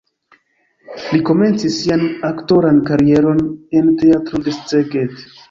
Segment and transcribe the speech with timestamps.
[1.09, 3.45] Li komencis sian aktoran karieron
[3.83, 5.17] en Teatro de Szeged.